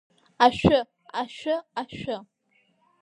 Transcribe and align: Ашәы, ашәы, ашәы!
Ашәы, 0.45 0.79
ашәы, 1.21 1.55
ашәы! 1.81 2.17